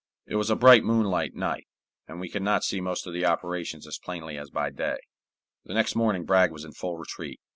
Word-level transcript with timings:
It 0.25 0.33
was 0.35 0.49
a 0.49 0.55
bright 0.55 0.83
moonlight 0.83 1.35
night, 1.35 1.67
and 2.07 2.19
we 2.19 2.27
could 2.27 2.47
see 2.63 2.81
most 2.81 3.05
of 3.05 3.13
the 3.13 3.23
operations 3.27 3.85
as 3.85 3.99
plainly 3.99 4.35
as 4.35 4.49
by 4.49 4.71
day. 4.71 4.97
The 5.65 5.75
next 5.75 5.95
morning 5.95 6.25
Bragg 6.25 6.51
was 6.51 6.65
in 6.65 6.71
full 6.71 6.97
retreat. 6.97 7.39